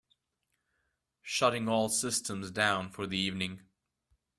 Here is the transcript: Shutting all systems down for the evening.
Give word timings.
Shutting 1.21 1.69
all 1.69 1.87
systems 1.87 2.49
down 2.49 2.89
for 2.89 3.05
the 3.05 3.19
evening. 3.19 3.61